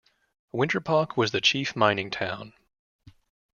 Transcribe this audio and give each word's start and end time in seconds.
Winterpock 0.51 1.15
was 1.15 1.29
the 1.31 1.39
chief 1.41 1.75
mining 1.75 2.09
town. 2.09 2.53